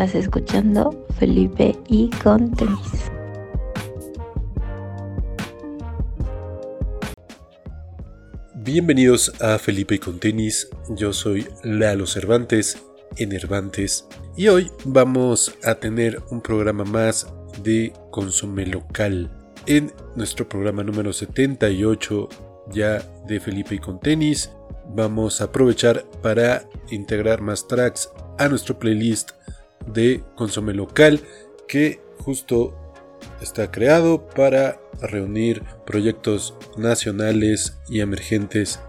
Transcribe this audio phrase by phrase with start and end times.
[0.00, 3.10] Estás escuchando Felipe y con tenis.
[8.54, 10.70] Bienvenidos a Felipe y con tenis.
[10.96, 12.78] Yo soy Lalo Cervantes,
[13.18, 14.06] Enervantes,
[14.38, 17.26] y hoy vamos a tener un programa más
[17.62, 19.30] de consume local.
[19.66, 22.26] En nuestro programa número 78
[22.72, 24.50] ya de Felipe y con tenis,
[24.94, 28.08] vamos a aprovechar para integrar más tracks
[28.38, 29.32] a nuestro playlist
[29.86, 31.20] de Consome Local
[31.68, 32.74] que justo
[33.40, 38.80] está creado para reunir proyectos nacionales y emergentes,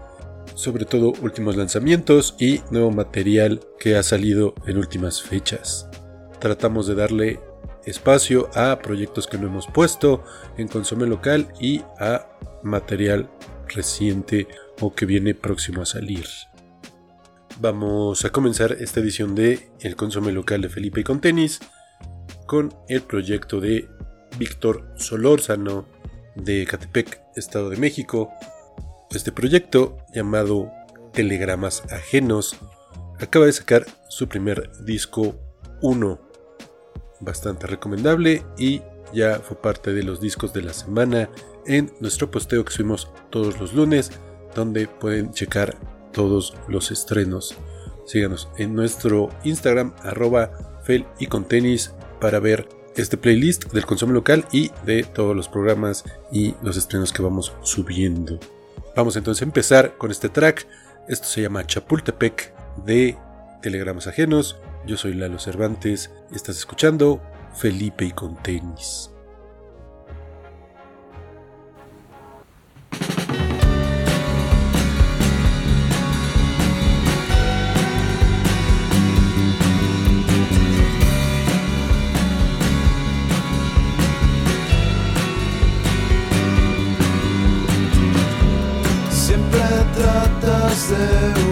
[0.54, 5.88] sobre todo últimos lanzamientos y nuevo material que ha salido en últimas fechas.
[6.38, 7.40] Tratamos de darle
[7.84, 10.22] espacio a proyectos que no hemos puesto
[10.56, 12.28] en Consome Local y a
[12.62, 13.30] material
[13.68, 14.46] reciente
[14.80, 16.26] o que viene próximo a salir.
[17.62, 21.60] Vamos a comenzar esta edición de El Consome Local de Felipe con tenis
[22.44, 23.88] con el proyecto de
[24.36, 25.86] Víctor Solórzano
[26.34, 28.32] de Catepec, Estado de México.
[29.12, 30.72] Este proyecto, llamado
[31.12, 32.56] Telegramas Ajenos,
[33.20, 35.36] acaba de sacar su primer disco
[35.82, 36.18] 1,
[37.20, 38.82] bastante recomendable y
[39.14, 41.30] ya fue parte de los discos de la semana
[41.64, 44.10] en nuestro posteo que subimos todos los lunes,
[44.52, 47.56] donde pueden checar todos los estrenos.
[48.06, 54.12] Síganos en nuestro Instagram arroba fel y con tenis para ver este playlist del consumo
[54.12, 58.38] local y de todos los programas y los estrenos que vamos subiendo.
[58.94, 60.66] Vamos entonces a empezar con este track.
[61.08, 62.52] Esto se llama Chapultepec
[62.84, 63.16] de
[63.62, 64.58] Telegramas Ajenos.
[64.86, 66.10] Yo soy Lalo Cervantes.
[66.34, 67.22] Estás escuchando
[67.54, 69.11] Felipe y con tenis.
[90.92, 91.51] Y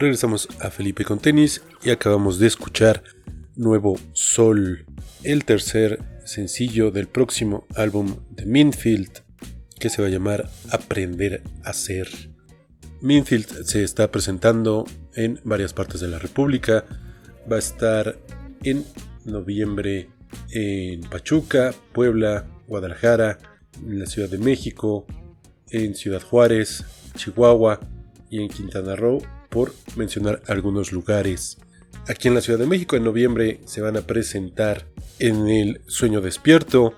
[0.00, 3.04] Regresamos a Felipe con tenis y acabamos de escuchar
[3.54, 4.86] Nuevo Sol,
[5.24, 9.20] el tercer sencillo del próximo álbum de Minfield
[9.78, 12.08] que se va a llamar Aprender a Ser.
[13.02, 16.86] Minfield se está presentando en varias partes de la República.
[17.52, 18.18] Va a estar
[18.62, 18.86] en
[19.26, 20.08] noviembre
[20.50, 23.36] en Pachuca, Puebla, Guadalajara,
[23.86, 25.04] en la Ciudad de México,
[25.68, 27.80] en Ciudad Juárez, Chihuahua
[28.30, 31.58] y en Quintana Roo por mencionar algunos lugares.
[32.08, 34.86] Aquí en la Ciudad de México en noviembre se van a presentar
[35.18, 36.94] en el Sueño Despierto,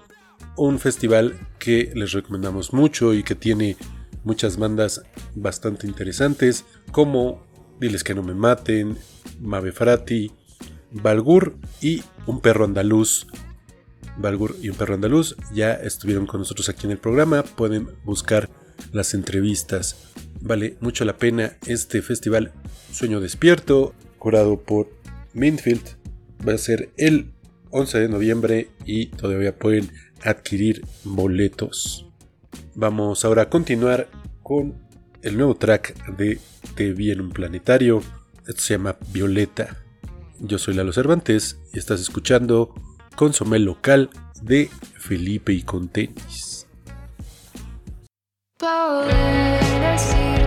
[0.56, 3.76] un festival que les recomendamos mucho y que tiene
[4.25, 5.02] muchas bandas
[5.35, 7.42] bastante interesantes como
[7.80, 8.97] Diles que no me maten,
[9.40, 10.30] Mave Frati,
[10.92, 13.26] Balgur y Un perro andaluz.
[14.18, 18.49] Balgur y Un perro andaluz ya estuvieron con nosotros aquí en el programa, pueden buscar
[18.92, 20.12] las entrevistas.
[20.44, 22.52] Vale mucho la pena este festival
[22.90, 24.90] Sueño Despierto, curado por
[25.34, 25.96] Minfield.
[26.46, 27.30] Va a ser el
[27.70, 29.88] 11 de noviembre y todavía pueden
[30.20, 32.06] adquirir boletos.
[32.75, 34.08] Vamos ahora a continuar
[34.42, 34.75] con
[35.22, 36.40] el nuevo track de
[36.75, 38.02] Te vi en un planetario.
[38.44, 39.76] Esto se llama Violeta.
[40.40, 42.75] Yo soy Lalo Cervantes y estás escuchando
[43.14, 44.11] Consomé Local
[44.42, 44.68] de
[44.99, 46.51] Felipe y con tenis.
[48.62, 50.41] Por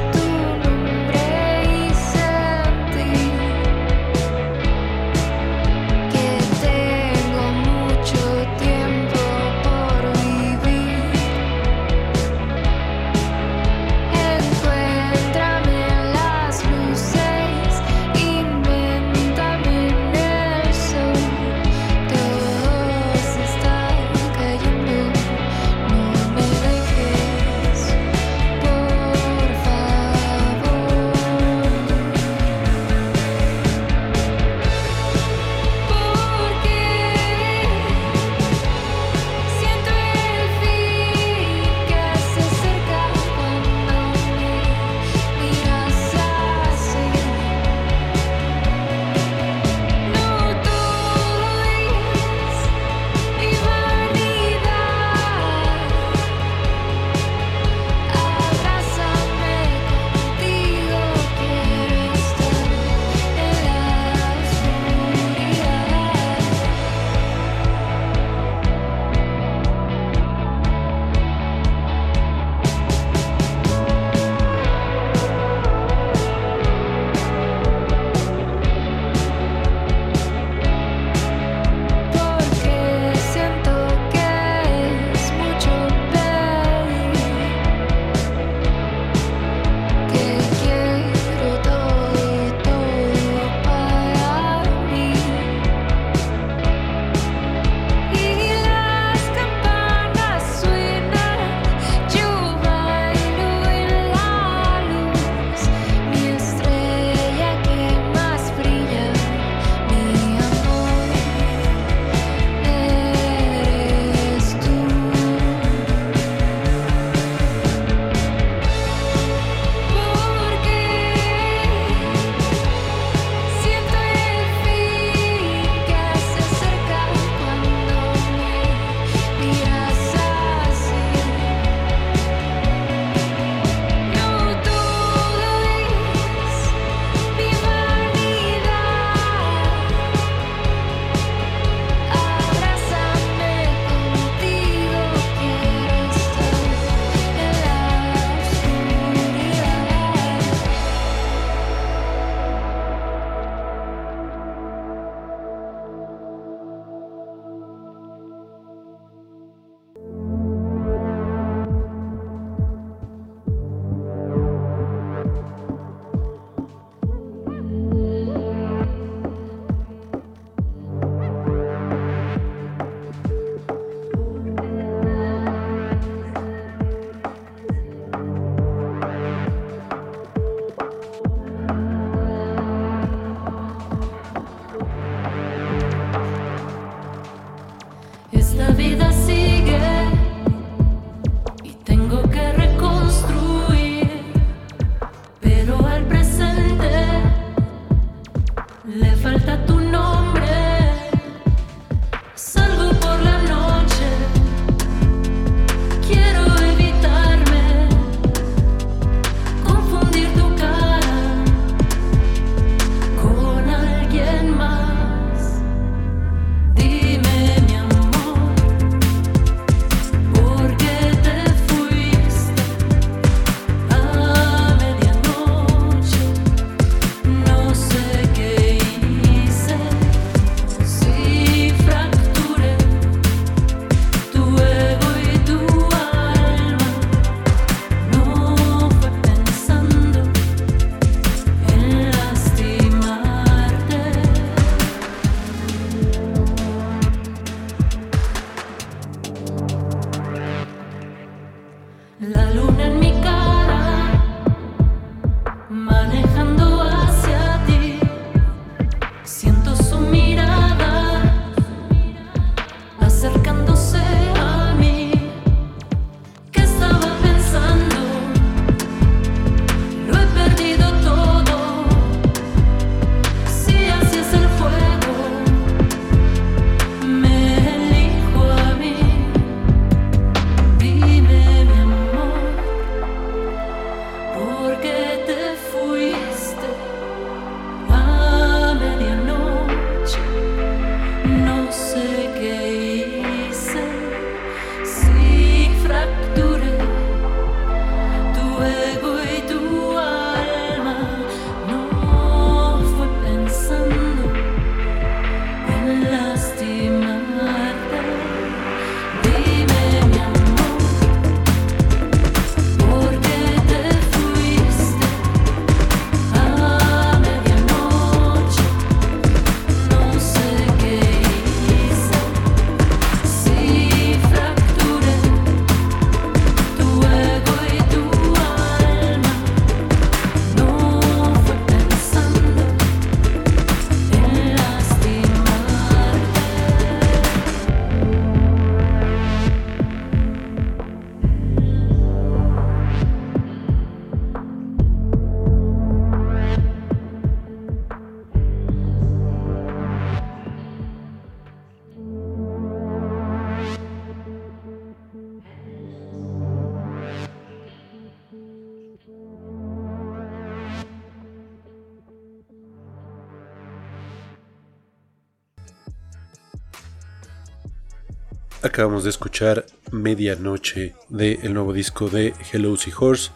[368.75, 373.31] Acabamos de escuchar Medianoche del de nuevo disco de Hello Seahorse,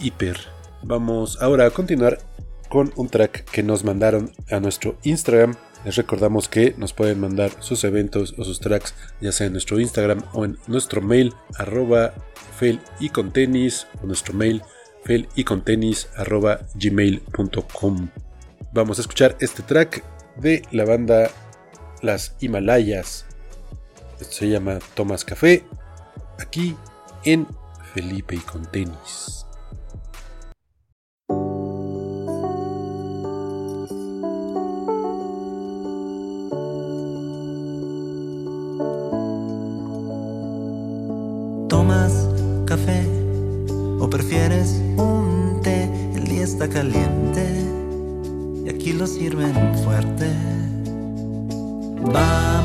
[0.00, 0.36] Hyper.
[0.82, 2.18] Vamos ahora a continuar
[2.68, 5.54] con un track que nos mandaron a nuestro Instagram.
[5.84, 9.78] Les recordamos que nos pueden mandar sus eventos o sus tracks, ya sea en nuestro
[9.78, 12.12] Instagram o en nuestro mail, arroba
[12.58, 14.62] fail y con tenis, o nuestro mail,
[15.04, 18.08] fail y con tenis, arroba gmail.com.
[18.72, 20.02] Vamos a escuchar este track
[20.38, 21.30] de la banda
[22.02, 23.26] Las Himalayas
[24.24, 25.64] se llama Tomás Café,
[26.38, 26.76] aquí
[27.24, 27.46] en
[27.94, 29.46] Felipe y con tenis.
[41.68, 42.28] ¿Tomas
[42.66, 43.06] café
[43.98, 45.84] o prefieres un té?
[46.14, 47.46] El día está caliente
[48.64, 49.54] y aquí lo sirven
[49.84, 50.61] fuerte.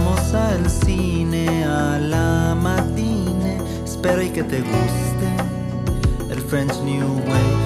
[0.07, 3.57] Vamos al cine a la matine.
[3.83, 5.27] Espero y que te guste
[6.29, 7.56] el French New Wave.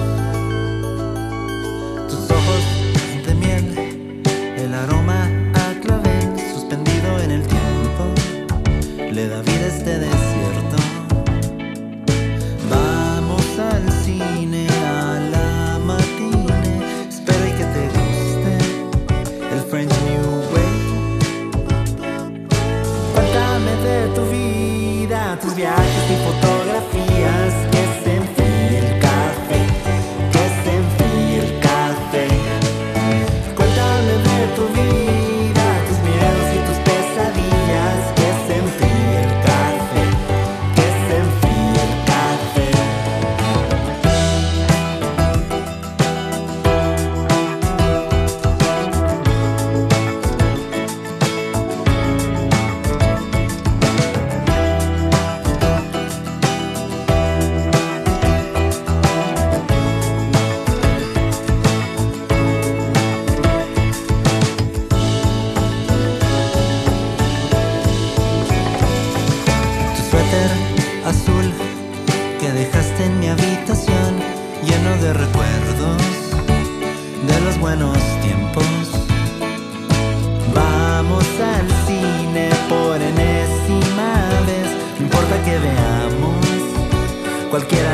[87.52, 87.91] cualquiera.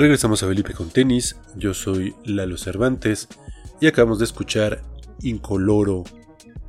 [0.00, 1.36] Regresamos a Felipe con tenis.
[1.56, 3.28] Yo soy Lalo Cervantes
[3.82, 4.80] y acabamos de escuchar
[5.20, 6.04] Incoloro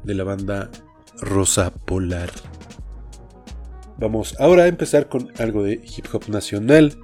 [0.04, 0.70] de la banda
[1.22, 2.30] Rosa Polar.
[3.98, 6.98] Vamos ahora a empezar con algo de hip hop nacional.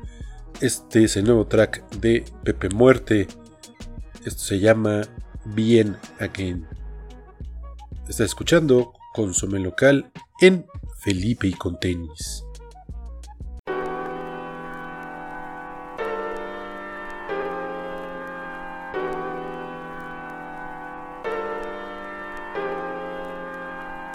[0.59, 3.29] Este es el nuevo track de Pepe Muerte.
[4.25, 5.03] Esto se llama
[5.45, 6.67] Bien Again.
[8.09, 10.11] Está escuchando Consome Local
[10.41, 10.65] en
[10.99, 12.43] Felipe y con tenis.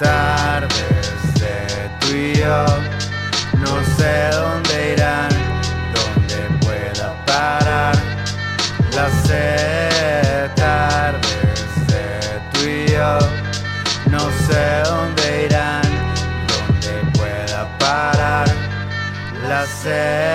[0.02, 2.64] Tardes de tú y yo.
[3.64, 5.30] No sé dónde irán,
[5.96, 7.94] dónde pueda parar.
[8.96, 11.60] Las sé tardes
[11.92, 12.06] de
[12.52, 13.18] tú y yo.
[14.10, 15.82] No sé dónde irán,
[16.52, 18.48] dónde pueda parar.
[19.48, 20.31] Las sé.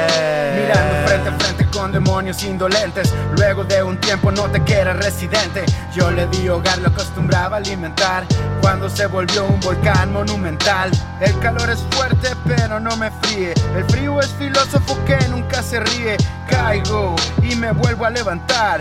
[2.17, 3.13] Demonios indolentes.
[3.37, 5.63] Luego de un tiempo noté que era residente.
[5.93, 8.25] Yo le di hogar, lo acostumbraba a alimentar.
[8.59, 10.89] Cuando se volvió un volcán monumental.
[11.21, 13.53] El calor es fuerte pero no me fríe.
[13.75, 16.17] El frío es filósofo que nunca se ríe.
[16.49, 18.79] Caigo y me vuelvo a levantar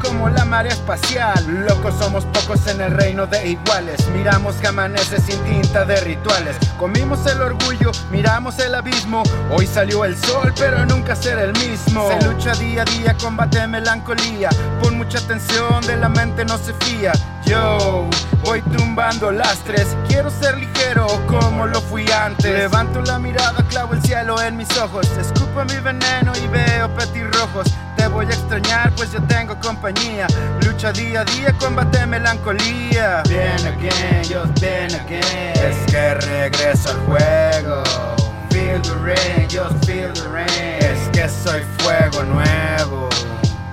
[0.00, 1.66] Como la marea espacial.
[1.68, 4.06] Locos somos pocos en el reino de iguales.
[4.10, 6.56] Miramos que amanece sin tinta de rituales.
[6.78, 9.24] Comimos el orgullo, miramos el abismo.
[9.50, 12.08] Hoy salió el sol pero nunca será el mismo.
[12.08, 14.50] Se lucha día a día, combate melancolía.
[14.80, 17.12] Pon mucha atención, de la mente no se fía
[17.48, 18.06] Yo
[18.44, 22.52] voy tumbando lastres Quiero ser ligero como lo fui antes.
[22.52, 25.06] Levanto la mirada, clavo el cielo en mis ojos.
[25.18, 27.68] Escupo mi veneno y veo petirrojos.
[27.96, 30.26] Te voy a extrañar pues yo tengo compañía.
[30.64, 33.22] Lucha día a día, combate melancolía.
[33.28, 35.22] Bien again, yo bien again
[35.54, 37.82] Es que regreso al juego.
[38.50, 40.48] Feel the rain, just feel the rain.
[40.80, 43.08] Es que soy fuego nuevo.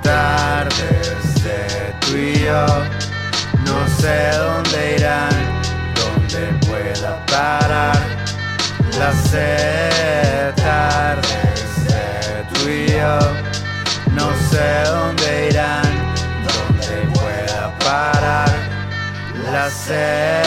[0.01, 3.14] Tardes de tú y yo.
[4.05, 5.31] No sé dónde irán,
[5.95, 7.97] dónde pueda parar.
[8.99, 13.17] Las sé tardes de tú y yo.
[14.13, 15.89] No sé dónde irán,
[16.45, 18.53] dónde pueda parar.
[19.51, 20.45] Las sé.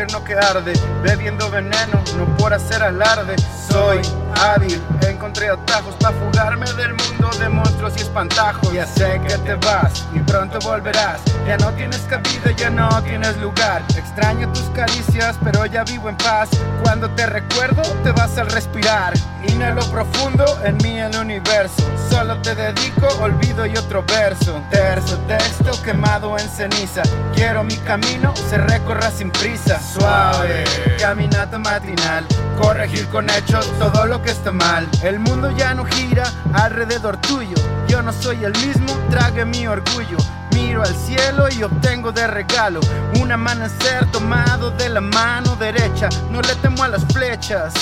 [0.00, 3.36] Infierno que arde Bebiendo veneno, no por hacer alarde.
[3.68, 4.00] Soy
[4.40, 9.54] hábil, encontré atajos para fugarme del mundo de monstruos y espantajos Ya sé que te
[9.54, 11.20] vas y pronto volverás.
[11.46, 13.82] Ya no tienes cabida, ya no tienes lugar.
[13.96, 16.50] Extraño tus caricias, pero ya vivo en paz.
[16.82, 19.14] Cuando te recuerdo, te vas al respirar.
[19.48, 21.82] Inhalo profundo, en mí el universo.
[22.10, 24.62] Solo te dedico olvido y otro verso.
[24.70, 27.02] Terzo texto quemado en ceniza.
[27.34, 30.64] Quiero mi camino se recorra sin prisa Suave,
[31.00, 32.24] caminata matinal
[32.60, 34.86] Corregir con hechos todo lo que está mal.
[35.02, 37.56] El mundo ya no gira alrededor tuyo.
[37.88, 40.18] Yo no soy el mismo, trague mi orgullo.
[40.52, 42.80] Miro al cielo y obtengo de regalo
[43.20, 46.08] Un amanecer tomado de la mano derecha.
[46.30, 47.72] No le temo a las flechas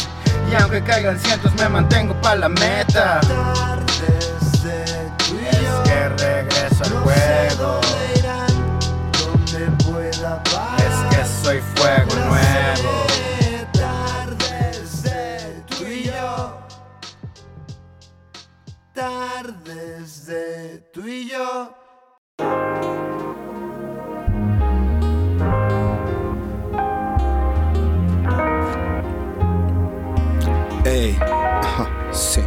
[0.50, 3.20] y aunque caigan cientos me mantengo pa' la meta.
[3.20, 4.82] Tardes de.
[4.82, 7.80] Es que regreso al juego.
[9.18, 10.42] Donde pueda
[11.48, 13.06] soy fuego nuevo.
[13.72, 16.58] Tardes de tú y yo.
[18.92, 21.74] Tardes de tú y yo.
[30.84, 32.42] Ey, uh, sí.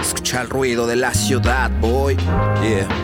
[0.00, 2.16] Escucha el ruido de la ciudad, boy.
[2.62, 3.03] Yeah.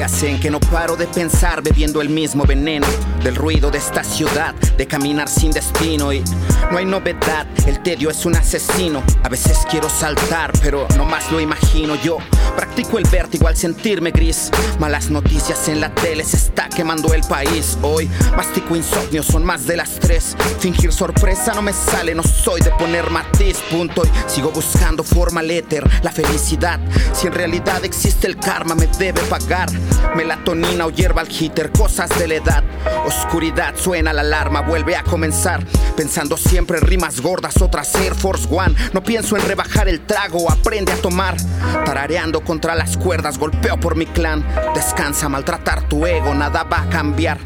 [0.00, 2.86] Días en que no paro de pensar bebiendo el mismo veneno
[3.22, 6.24] del ruido de esta ciudad, de caminar sin destino y
[6.70, 9.02] no hay novedad, el tedio es un asesino.
[9.24, 12.16] A veces quiero saltar, pero no más lo imagino yo.
[12.56, 14.50] Practico el vértigo al sentirme gris.
[14.78, 17.76] Malas noticias en la tele se está quemando el país.
[17.82, 20.36] Hoy mastico insomnio, son más de las tres.
[20.60, 24.04] Fingir sorpresa no me sale, no soy de poner matiz, punto.
[24.04, 26.80] Y sigo buscando forma éter, la felicidad.
[27.12, 29.68] Si en realidad existe el karma, me debe pagar.
[30.14, 32.64] Melatonina o hierba al hitter, cosas de la edad.
[33.06, 35.64] Oscuridad, suena la alarma, vuelve a comenzar.
[35.96, 38.74] Pensando siempre en rimas gordas, otras Air Force One.
[38.92, 41.36] No pienso en rebajar el trago, aprende a tomar.
[41.84, 44.44] Tarareando contra las cuerdas, golpeo por mi clan.
[44.74, 47.38] Descansa, maltratar tu ego, nada va a cambiar.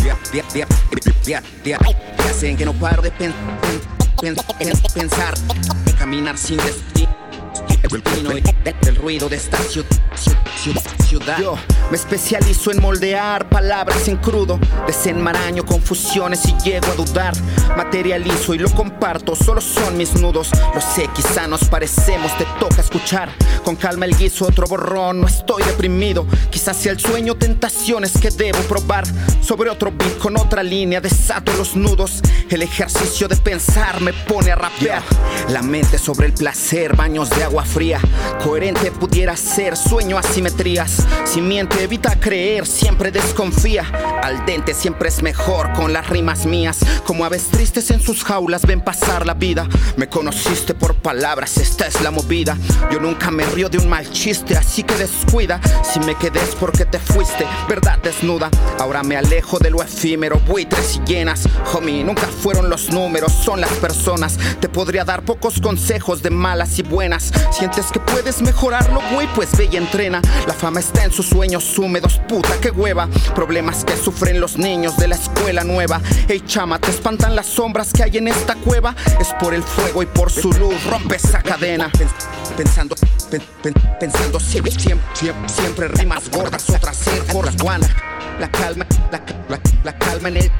[2.38, 3.34] Sé que no paro de pen-
[4.20, 5.34] pen- pen- pensar,
[5.84, 7.08] de caminar sin destino.
[8.82, 9.84] del ruido de esta ciu-
[10.16, 10.36] ciu-
[10.72, 11.38] ciu- ciudad.
[11.38, 11.56] Yo
[11.90, 17.34] me especializo en moldear palabras en crudo, desenmaraño confusiones y llego a dudar.
[17.76, 20.50] Materializo y lo comparto, solo son mis nudos.
[20.74, 23.30] Lo sé, quizá nos parecemos, te toca escuchar.
[23.64, 26.26] Con calma el guiso, otro borrón, no estoy deprimido.
[26.50, 29.04] Quizás sea el sueño, tentaciones que debo probar.
[29.40, 32.20] Sobre otro beat, con otra línea, desato los nudos.
[32.50, 35.02] El ejercicio de pensar me pone a rapear.
[35.48, 38.00] La mente sobre el placer, baños de agua fría.
[38.42, 41.03] Coherente pudiera ser, sueño asimetrías.
[41.24, 43.84] Si miente, evita creer, siempre desconfía.
[44.22, 46.78] Al dente siempre es mejor con las rimas mías.
[47.06, 49.68] Como aves tristes en sus jaulas ven pasar la vida.
[49.96, 52.56] Me conociste por palabras, esta es la movida.
[52.90, 55.60] Yo nunca me río de un mal chiste, así que descuida.
[55.82, 58.50] Si me quedé es porque te fuiste, verdad desnuda.
[58.78, 61.48] Ahora me alejo de lo efímero, buitres y llenas.
[61.72, 64.38] Homie, nunca fueron los números, son las personas.
[64.60, 67.32] Te podría dar pocos consejos de malas y buenas.
[67.50, 70.20] Sientes que puedes mejorarlo, güey, pues ve y entrena.
[70.46, 73.08] La fama en sus sueños húmedos, puta, qué hueva.
[73.34, 76.00] Problemas que sufren los niños de la escuela nueva.
[76.28, 78.94] Ey, chama, te espantan las sombras que hay en esta cueva.
[79.20, 81.90] Es por el fuego y por su luz, rompe esa cadena.
[82.56, 82.94] Pensando,
[83.30, 85.06] pen- pen- pensando siempre, siempre,
[85.46, 87.86] siempre, rimas gordas, otras Air Force One.
[88.38, 90.50] La calma, la, la- la calma en el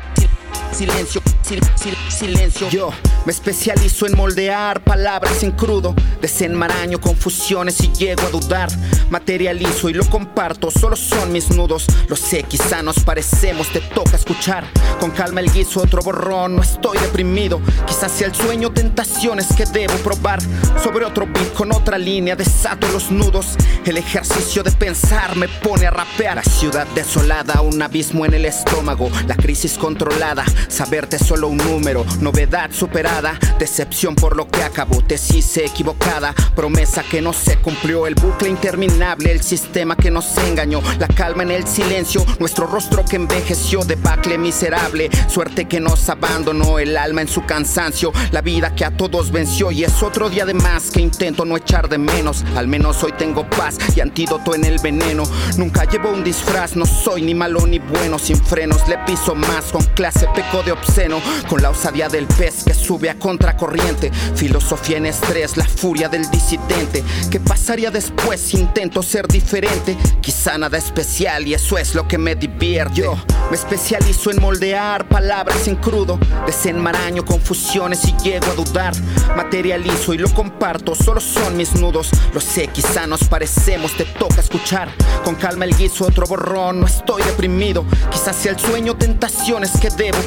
[0.74, 2.68] silencio, sil- sil- silencio.
[2.70, 2.90] Yo
[3.24, 8.68] me especializo en moldear palabras en crudo, desenmaraño confusiones y llego a dudar.
[9.10, 11.86] Materializo y lo comparto, solo son mis nudos.
[12.08, 14.64] Lo sé, quizá nos parecemos, te toca escuchar.
[15.00, 17.60] Con calma el guiso, otro borrón, no estoy deprimido.
[17.86, 20.40] Quizás sea el sueño, tentaciones que debo probar.
[20.82, 23.56] Sobre otro beat, con otra línea, desato los nudos.
[23.84, 26.36] El ejercicio de pensar me pone a rapear.
[26.36, 29.10] La ciudad desolada, un abismo en el estómago.
[29.28, 32.04] La crisis controlada, saberte solo un número.
[32.20, 35.02] Novedad superada, decepción por lo que acabó.
[35.02, 38.06] Tesis equivocada, promesa que no se cumplió.
[38.06, 40.80] El bucle interminable, el sistema que nos engañó.
[40.98, 43.84] La calma en el silencio, nuestro rostro que envejeció.
[43.84, 46.78] Debacle miserable, suerte que nos abandonó.
[46.78, 49.70] El alma en su cansancio, la vida que a todos venció.
[49.70, 52.44] Y es otro día de más que intento no echar de menos.
[52.56, 55.24] Al menos hoy tengo paz y antídoto en el veneno.
[55.56, 58.18] Nunca llevo un disfraz, no soy ni malo ni bueno.
[58.18, 60.26] Sin frenos le piso más, con clase
[60.62, 61.20] de obsceno.
[61.48, 64.10] Con la osadía del pez que sube a contracorriente.
[64.34, 67.02] Filosofía en estrés, la furia del disidente.
[67.30, 69.96] ¿Qué pasaría después si intento ser diferente?
[70.20, 72.94] Quizá nada especial y eso es lo que me divierte.
[72.94, 73.16] Yo
[73.50, 76.18] me especializo en moldear palabras en crudo.
[76.46, 78.94] Desenmaraño confusiones y llego a dudar.
[79.36, 82.10] Materializo y lo comparto, solo son mis nudos.
[82.32, 84.88] Lo sé, quizá nos parecemos, te toca escuchar.
[85.24, 87.84] Con calma el guiso, otro borrón, no estoy deprimido.
[88.10, 90.18] Quizás sea el sueño, tentaciones que debo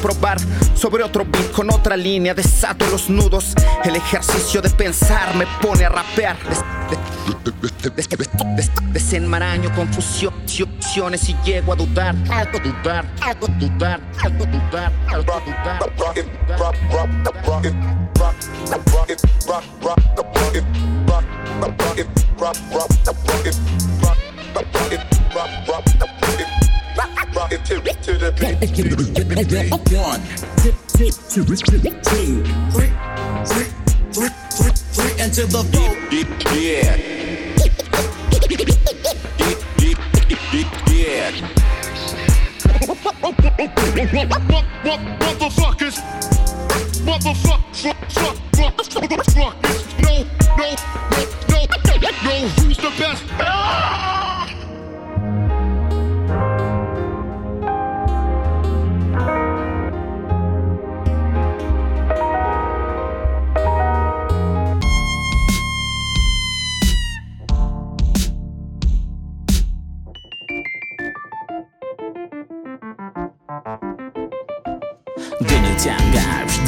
[0.74, 3.52] Sobre otro beat, con otra línea, desato los nudos.
[3.84, 6.36] El ejercicio de pensar me pone a rapear.
[6.48, 14.92] Des- de- des- des- des- desenmaraño confusiones y llego a dudar, algo dudar, algo dudar,
[15.44, 15.78] dudar.
[27.38, 29.06] One, two, two, two, two, three, three, three,
[29.44, 29.70] three, three,
[34.90, 35.98] three, into the vote.
[45.20, 45.96] Motherfuckers,
[47.06, 47.84] motherfuckers, motherfuckers,
[50.02, 50.14] no,
[50.56, 50.68] no,
[51.48, 51.60] no,
[52.02, 54.07] no, no, who's the best?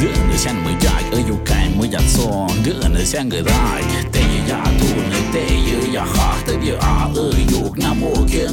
[0.00, 3.68] ดินช่างไม่ยากเอออยู่ไกลไม่อยากซอนเดินช่างก็ได้
[4.12, 5.44] แต่อย่าทูนแต่
[5.92, 8.46] อย่าหาแต่อย่าอาเอออยู่น้ำโมเกีย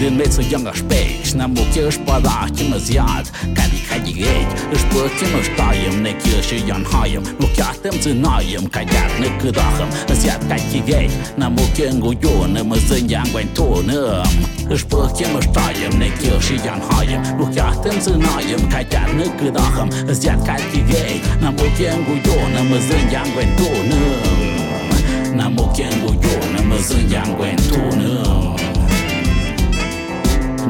[0.00, 6.02] Den Mäzer junger Speck na Mokirch badachimmes Jad Kan ik ka diréet Ech burkimmer staiem
[6.02, 10.56] ne Kirche Jan haem No jatem ze naem ka jaat ne gedachem Es jaat ka
[10.72, 14.26] diréit na Mokien go Joune me sinn ja gwein tonem
[14.70, 19.88] Ech burkimmer staiem ne Kirche Jan haem No jatem ze naem ka jaat ne gedachem
[20.08, 25.94] Es jaat ka diréit na Mokien go Joune me sinn ja gwein tonem Na Mokien
[26.02, 28.63] go Joune me sinn ja gwein tonem.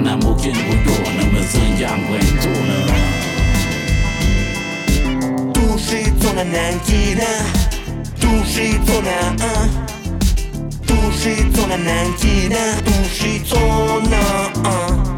[0.02, 0.94] namukin Tu
[1.32, 2.76] mazinjangwentuna
[5.52, 7.28] tushitsona nankina
[8.20, 9.44] tushitsona uh.
[9.44, 9.68] Ah.
[10.86, 14.20] tushitsona nankina tushitsona
[14.56, 14.66] uh.
[14.66, 15.14] Ah.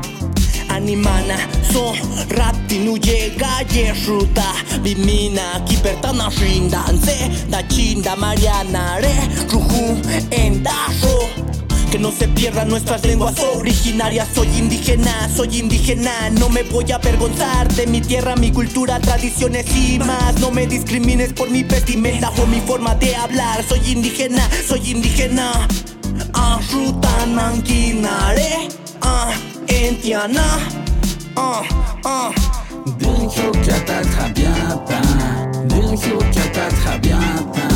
[0.77, 1.39] animana
[1.72, 1.95] со
[2.31, 4.49] раптину ега ешута
[4.83, 7.18] бимина киперта на шинданзе
[7.49, 9.16] да чинда марьяна ре
[9.53, 9.97] руху
[10.31, 11.16] эндашо
[11.97, 14.28] que no se pierdan nuestras lenguas originarias.
[14.34, 16.28] Soy indígena, soy indígena.
[16.30, 20.38] No me voy a avergonzar de mi tierra, mi cultura, tradiciones y más.
[20.38, 23.62] No me discrimines por mi vestimenta o mi forma de hablar.
[23.66, 25.68] Soy indígena, soy indígena.
[26.34, 28.68] Ah, rutanankinare.
[29.01, 29.32] Ah,
[29.68, 30.44] entiana.
[31.34, 31.62] Ah,
[32.05, 32.30] ah.
[34.16, 35.01] Tabiata
[35.66, 37.76] Din hiu kiata tabiata Mă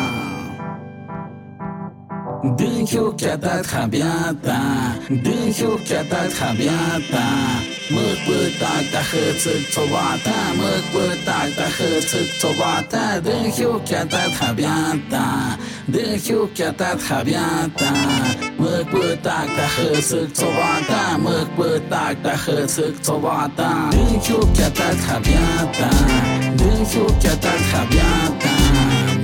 [2.41, 4.59] Dünkyokata trabiata,
[5.09, 7.25] dünkyokata trabiata,
[7.91, 14.21] mıkbıta da hıçık çobata, mıkbıta da hıçık çobata, dünkyokata
[15.11, 15.25] ta.
[15.93, 17.91] dünkyokata trabiata,
[18.57, 25.89] mıkbıta da hıçık çobata, mıkbıta da hıçık çobata, dünkyokata trabiata,
[26.59, 28.53] dünkyokata trabiata,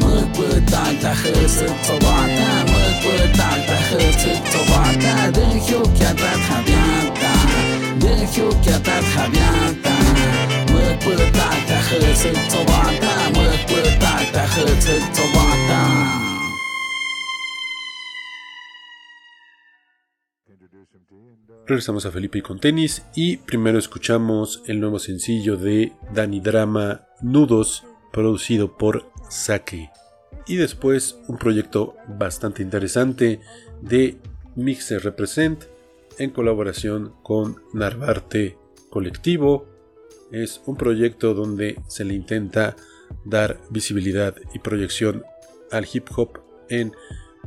[0.01, 2.76] mıkbıta da hıçık çobata,
[21.67, 27.83] Regresamos a Felipe con tenis y primero escuchamos el nuevo sencillo de Dani Drama Nudos
[28.11, 29.89] producido por Sake
[30.47, 33.41] y después un proyecto bastante interesante
[33.81, 34.17] de
[34.55, 35.65] Mixer Represent
[36.17, 38.57] en colaboración con Narvarte
[38.89, 39.67] Colectivo.
[40.31, 42.75] Es un proyecto donde se le intenta
[43.23, 45.23] dar visibilidad y proyección
[45.71, 46.39] al hip hop
[46.69, 46.93] en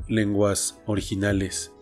[0.09, 1.73] lenguas originales.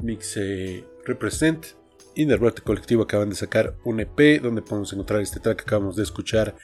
[0.00, 1.66] Mixe Represent
[2.14, 5.96] y Narvarte Colectivo acaban de sacar un EP donde podemos encontrar este track que acabamos
[5.96, 6.56] de escuchar,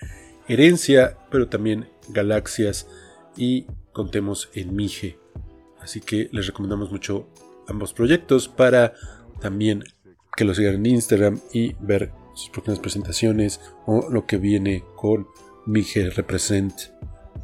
[0.48, 2.88] Herencia, pero también Galaxias
[3.36, 5.18] y Contemos en Mije.
[5.80, 7.28] Así que les recomendamos mucho
[7.68, 8.94] ambos proyectos para
[9.40, 9.84] también
[10.34, 15.26] que lo sigan en Instagram y ver sus próximas presentaciones o lo que viene con
[15.66, 16.72] Mije Represent.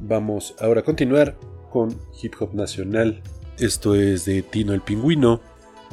[0.01, 1.39] Vamos ahora a continuar
[1.70, 3.22] con hip hop nacional.
[3.59, 5.41] Esto es de Tino el Pingüino,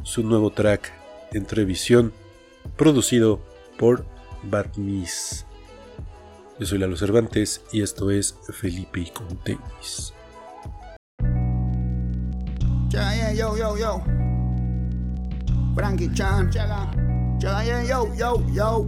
[0.03, 0.93] su nuevo track
[1.33, 2.13] Entrevisión,
[2.77, 3.41] producido
[3.77, 4.05] por
[4.43, 5.45] Batmis.
[6.57, 10.13] Yo soy Lalo Cervantes y esto es Felipe y con tenis.
[13.35, 14.01] Yo, yo, yo.
[15.75, 16.49] Frankie Chan.
[16.51, 18.87] Yeah, yo, yo, yo.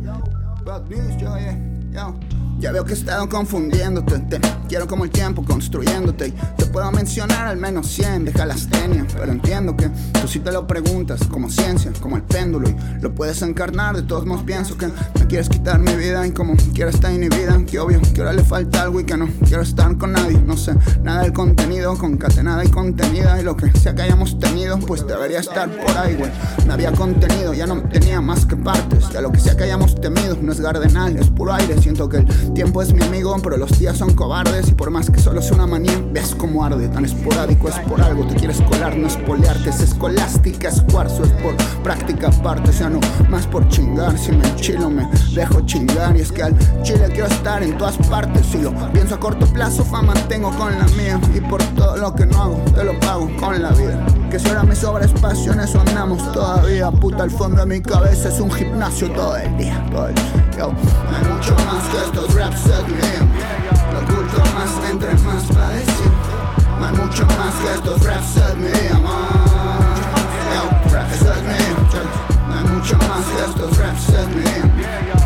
[0.64, 1.60] Bad news, yeah,
[1.92, 2.16] yo.
[2.60, 6.30] Ya veo que he estado confundiéndote Te quiero como el tiempo construyéndote.
[6.30, 9.90] Y Te puedo mencionar al menos 100 Deja las tenias, pero entiendo que
[10.20, 13.96] Tú sí te lo preguntas como ciencia Como el péndulo y lo puedes encarnar.
[13.96, 17.64] De todos modos pienso que me quieres quitar mi vida Y como quiero estar inhibida
[17.66, 20.42] Que obvio que ahora le falta algo y que no quiero estar con nadie.
[20.42, 24.80] No sé, nada del contenido Concatenada y contenida Y lo que sea que hayamos tenido
[24.80, 26.32] Pues debería estar por ahí, güey.
[26.66, 29.10] No había contenido, ya no tenía más que partes.
[29.14, 31.80] Ya lo que sea que hayamos temido No es gardenal, es puro aire.
[31.82, 34.70] Siento que el tiempo es mi amigo, pero los días son cobardes.
[34.70, 36.88] Y por más que solo sea una manía, ves cómo arde.
[36.90, 39.70] Tan esporádico es por algo, te quieres colar, no es polearte.
[39.70, 42.70] Es escolástica, es cuarzo, es por práctica aparte.
[42.70, 44.18] O sea, no más por chingar.
[44.18, 46.16] Si me enchilo, me dejo chingar.
[46.18, 48.46] Y es que al chile quiero estar en todas partes.
[48.46, 51.20] Si lo pienso a corto plazo, fama tengo con la mía.
[51.34, 54.06] Y por todo lo que no hago, te lo pago con la vida.
[54.30, 56.92] Que si ahora me sobra espacio, en eso andamos todavía.
[56.92, 59.82] Puta, el fondo de mi cabeza es un gimnasio todo el día.
[60.58, 63.24] Yo, hay mucho más que estos raps mío.
[63.94, 66.12] Lo oculto más entre más para decir.
[66.82, 68.98] Hay mucho más que estos raps mío.
[70.54, 70.64] Yo,
[70.94, 71.22] raps.
[72.54, 74.66] Hay mucho más que estos raps mío.
[75.14, 75.17] Lo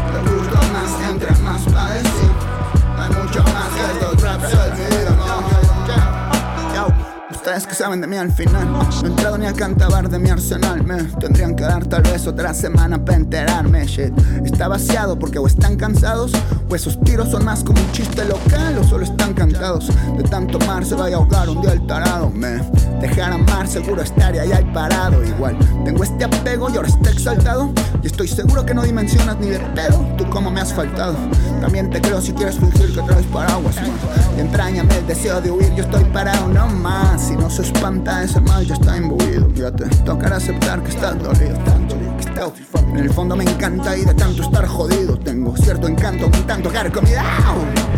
[7.52, 8.72] Ustedes que saben de mí al final.
[8.72, 10.86] No he entrado ni a cantabar de mi arsenal.
[10.86, 13.86] Me tendrían que dar tal vez otra semana para enterarme.
[13.88, 14.14] Shit,
[14.46, 16.32] está vaciado porque o están cansados
[16.72, 19.88] O esos tiros son más como un chiste local O solo están cantados.
[20.18, 22.30] De tanto mar se vaya a ahogar un día el tarado.
[22.30, 22.62] Me
[23.02, 25.22] dejar amar seguro estaría ahí parado.
[25.22, 27.74] Igual tengo este apego y ahora está exaltado.
[28.02, 31.16] Y estoy seguro que no dimensionas ni de pedo Tú como me has faltado.
[31.60, 33.92] También te creo si quieres fingir que traes paraguas man.
[34.38, 37.22] Y entrañame el deseo de huir Yo estoy parado no más.
[37.22, 39.54] Si no se espanta ese mal ya está imbuido.
[39.56, 43.98] Ya te tocará aceptar que estás dolido Tanto que está En el fondo me encanta
[43.98, 47.24] y de tanto estar jodido Tengo cierto encanto con tanto comida.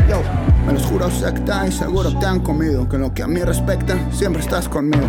[0.09, 0.21] Yo,
[0.65, 3.95] me los juro secta y seguro te han comido Que lo que a mí respecta
[4.11, 5.07] siempre estás conmigo.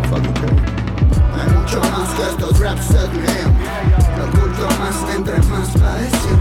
[1.35, 3.47] Hay mucho más que estos raps mío
[4.17, 6.39] Lo oculto más entre más para decir.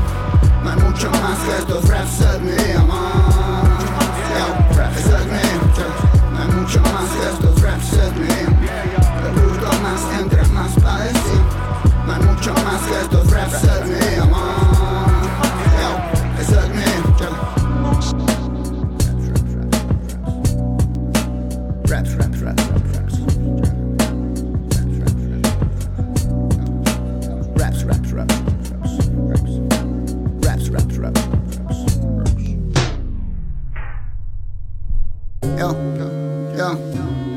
[0.67, 2.81] Hay mucho más que estos raps mío
[5.77, 5.87] Yo,
[6.39, 8.49] Hay mucho más que estos raps mío
[9.23, 11.14] Lo oculto más entre más para
[12.45, 14.25] decir Hay mucho más que estos raps mío
[15.81, 15.91] Yo,
[16.41, 16.85] eso es mío
[21.87, 23.19] Raps, raps, raps, raps, raps
[27.57, 28.37] Raps, raps, raps,
[28.75, 28.99] raps,
[29.31, 29.55] raps,
[30.43, 31.21] raps, raps, raps,
[35.59, 35.69] Yo,
[36.57, 36.69] yo,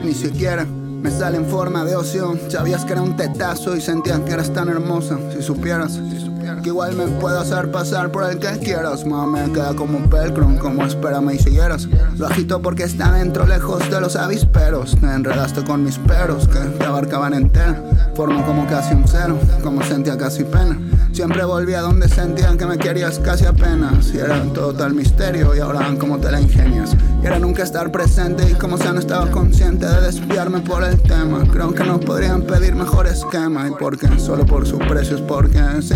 [0.04, 0.66] ni siquiera
[1.08, 2.38] me sale en forma de ocio.
[2.50, 5.18] Sabías que era un tetazo y sentías que eras tan hermosa.
[5.32, 6.02] Si supieras,
[6.68, 9.06] igual me puedo hacer pasar por el que quieras.
[9.06, 11.88] Mami, me queda como un pelcro, como espérame y siguieras.
[12.18, 14.96] Lo agito porque está dentro, lejos de los avisperos.
[15.00, 17.82] Te enredaste con mis peros que te abarcaban entera.
[18.16, 20.80] Formo como casi un cero, como sentía casi pena.
[21.12, 24.14] Siempre volví a donde sentían que me querías casi apenas.
[24.14, 26.96] Y era todo tal misterio y ahora como te la ingenias.
[27.24, 31.02] Y era nunca estar presente y como sea no estaba consciente de desviarme por el
[31.02, 31.44] tema.
[31.52, 33.68] Creo que no podrían pedir mejor esquema.
[33.68, 34.20] ¿Y por qué?
[34.20, 35.96] Solo por su precio es porque sí.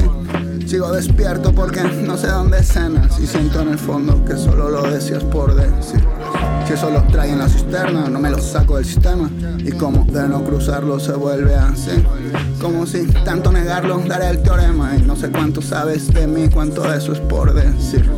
[0.67, 3.19] Sigo despierto porque no sé dónde cenas.
[3.19, 6.01] Y siento en el fondo que solo lo decías por decir.
[6.65, 9.29] Si eso lo trae en la cisterna, no me lo saco del sistema.
[9.59, 12.03] Y como de no cruzarlo se vuelve así.
[12.61, 14.95] Como si tanto negarlo, daré el teorema.
[14.95, 18.09] Y no sé cuánto sabes de mí, cuánto de eso es por decir.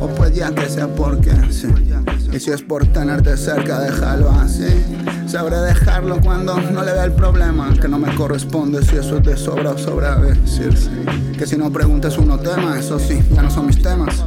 [0.00, 1.68] O ya que sea porque sí.
[2.32, 4.84] Y si es por tenerte cerca, déjalo así.
[5.26, 7.72] Sabré dejarlo cuando no le vea el problema.
[7.80, 10.74] Que no me corresponde si eso es de sobra o sobra decir.
[11.38, 14.24] Que si no preguntas uno tema, eso sí, ya no son mis temas.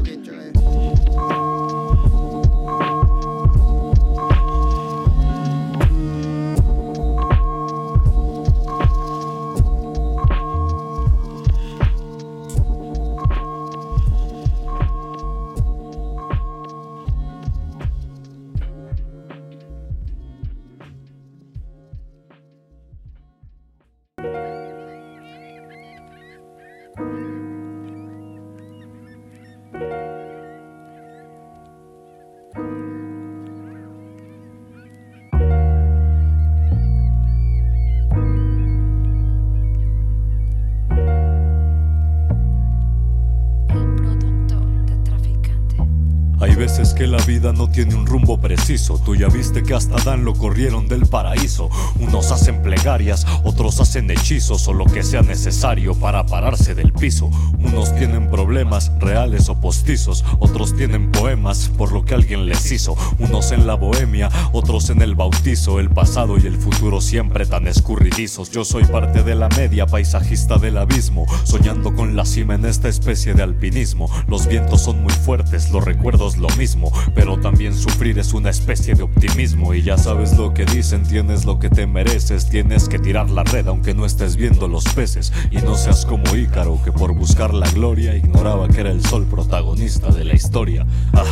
[46.57, 48.99] Veces que la vida no tiene un rumbo preciso.
[49.05, 51.69] Tú ya viste que hasta Dan lo corrieron del paraíso.
[51.99, 57.29] Unos hacen plegarias, otros hacen hechizos o lo que sea necesario para pararse del piso.
[57.59, 62.95] Unos tienen problemas reales o postizos, otros tienen poemas por lo que alguien les hizo.
[63.19, 65.79] Unos en la bohemia, otros en el bautizo.
[65.79, 68.49] El pasado y el futuro siempre tan escurridizos.
[68.49, 72.89] Yo soy parte de la media paisajista del abismo, soñando con la cima en esta
[72.89, 74.09] especie de alpinismo.
[74.27, 76.67] Los vientos son muy fuertes, los recuerdos lo mismo.
[76.67, 79.73] mismo, pero también sufrir es una especie de optimismo.
[79.73, 83.43] Y ya sabes lo que dicen, tienes lo que te mereces, tienes que tirar la
[83.43, 85.31] red aunque no estés viendo los peces.
[85.51, 89.25] Y no seas como Ícaro, que por buscar la gloria ignoraba que era el sol
[89.25, 90.85] protagonista de la historia.
[91.13, 91.23] Ah,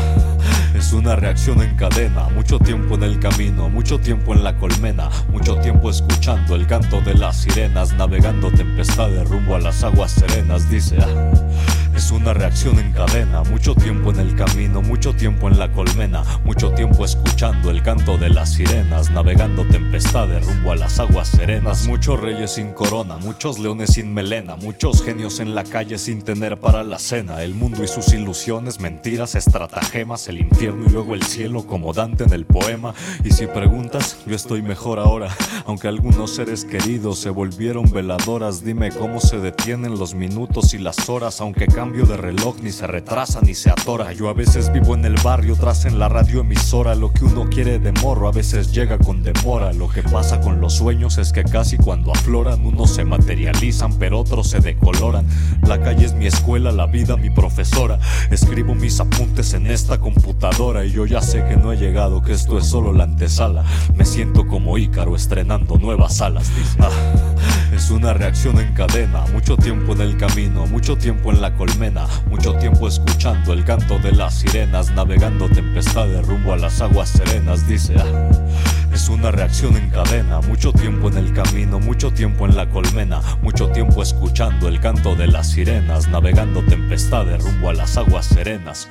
[0.76, 5.10] es una reacción en cadena, mucho tiempo en el camino, mucho tiempo en la colmena,
[5.32, 10.70] mucho tiempo escuchando el canto de las sirenas, navegando tempestades rumbo a las aguas serenas,
[10.70, 10.98] dice.
[11.00, 11.32] Ah,
[11.96, 16.24] es una reacción en cadena, mucho tiempo en el camino, mucho tiempo en la colmena,
[16.44, 21.88] mucho tiempo escuchando el canto de las sirenas, navegando tempestades rumbo a las aguas serenas,
[21.88, 26.60] muchos reyes sin corona, muchos leones sin melena, muchos genios en la calle sin tener
[26.60, 31.24] para la cena, el mundo y sus ilusiones, mentiras, estratagemas, el infierno y luego el
[31.24, 32.94] cielo como Dante en el poema,
[33.24, 35.30] y si preguntas, yo estoy mejor ahora,
[35.66, 41.10] aunque algunos seres queridos se volvieron veladoras, dime cómo se detienen los minutos y las
[41.10, 44.14] horas, aunque cambio de reloj ni se retrasa ni se atora.
[44.14, 46.96] Yo a veces vivo en el barrio, tras en la radio emisora.
[46.96, 49.74] Lo que uno quiere de morro a veces llega con demora.
[49.74, 54.20] Lo que pasa con los sueños es que casi cuando afloran, unos se materializan, pero
[54.20, 55.28] otros se decoloran.
[55.68, 58.00] La calle es mi escuela, la vida mi profesora.
[58.32, 62.32] Escribo mis apuntes en esta computadora y yo ya sé que no he llegado, que
[62.34, 63.64] esto es solo la antesala.
[63.96, 66.50] Me siento como Ícaro estrenando nuevas alas.
[66.80, 66.90] Ah,
[67.76, 72.08] es una reacción en cadena, mucho tiempo en el camino, mucho tiempo en la colmena,
[72.30, 77.68] mucho tiempo escuchando el canto de las sirenas, navegando tempestades rumbo a las aguas serenas,
[77.68, 77.96] dice.
[77.98, 78.30] ah,
[78.94, 83.22] es una reacción en cadena, mucho tiempo en el camino, mucho tiempo en la colmena,
[83.42, 88.90] mucho tiempo escuchando el canto de las sirenas, navegando tempestades rumbo a las aguas serenas.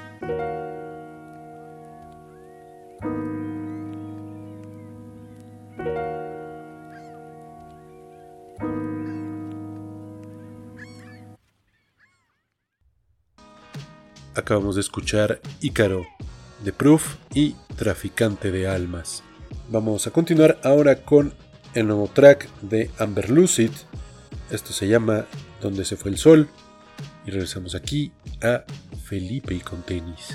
[14.44, 16.04] Acabamos de escuchar Ícaro,
[16.62, 19.22] de Proof y Traficante de Almas.
[19.70, 21.32] Vamos a continuar ahora con
[21.72, 23.70] el nuevo track de Amber Lucid.
[24.50, 25.24] Esto se llama
[25.62, 26.50] Donde se fue el sol.
[27.24, 28.64] Y regresamos aquí a
[29.06, 30.34] Felipe y con tenis.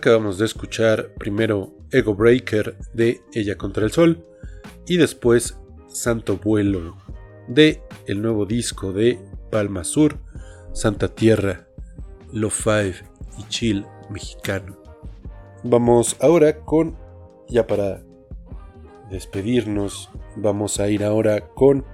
[0.00, 4.24] Acabamos de escuchar primero Ego Breaker de Ella contra el Sol
[4.86, 6.96] y después Santo Vuelo
[7.48, 9.18] de el nuevo disco de
[9.50, 10.18] Palma Sur,
[10.72, 11.66] Santa Tierra,
[12.32, 12.94] Lo Five
[13.38, 14.78] y Chill mexicano.
[15.64, 16.96] Vamos ahora con,
[17.46, 18.02] ya para
[19.10, 21.84] despedirnos, vamos a ir ahora con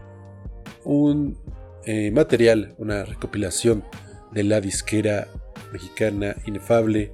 [0.84, 1.40] un
[1.84, 3.82] eh, material, una recopilación
[4.30, 5.26] de la disquera
[5.72, 7.12] mexicana Inefable.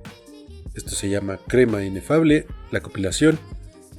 [0.75, 3.39] Esto se llama Crema Inefable, la compilación.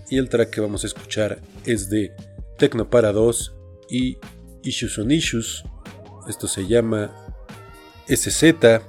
[0.10, 2.12] Y el track que vamos a escuchar es de
[2.58, 3.56] Tecno para 2
[3.90, 4.18] y
[4.64, 5.64] Issues on Issues.
[6.28, 7.12] Esto se llama
[8.08, 8.82] SZ.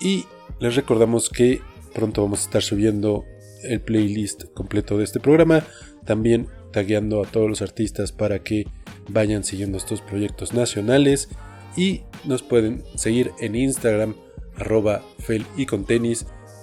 [0.00, 0.26] Y
[0.60, 1.60] les recordamos que
[1.94, 3.24] pronto vamos a estar subiendo
[3.62, 5.64] el playlist completo de este programa.
[6.04, 8.66] También tagueando a todos los artistas para que
[9.08, 11.28] vayan siguiendo estos proyectos nacionales.
[11.76, 14.14] Y nos pueden seguir en Instagram,
[14.56, 15.66] arroba fel y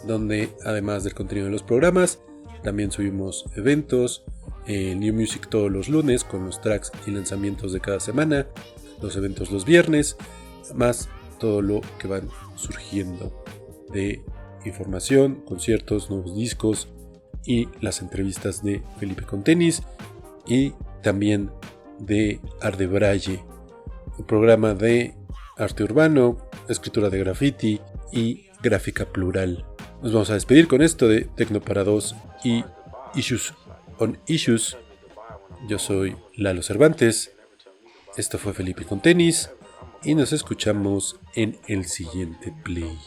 [0.06, 2.20] donde además del contenido de los programas,
[2.64, 4.26] también subimos eventos,
[4.68, 8.48] eh, New Music todos los lunes con los tracks y lanzamientos de cada semana,
[9.02, 10.18] los eventos los viernes,
[10.74, 13.44] más todo lo que van surgiendo
[13.92, 14.24] de
[14.66, 16.88] información, conciertos, nuevos discos
[17.46, 19.84] y las entrevistas de Felipe con tenis
[20.48, 21.52] y también
[22.00, 23.44] de Ardebraille,
[24.18, 25.14] un programa de
[25.58, 26.38] arte urbano,
[26.68, 27.80] escritura de graffiti
[28.12, 29.66] y gráfica plural.
[30.02, 32.64] Nos vamos a despedir con esto de Tecno para 2 y
[33.16, 33.54] Issues
[33.98, 34.78] on Issues.
[35.68, 37.32] Yo soy Lalo Cervantes.
[38.18, 39.50] Esto fue Felipe con tenis
[40.04, 42.98] y nos escuchamos en el siguiente play.